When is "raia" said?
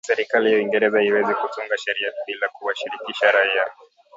3.31-3.71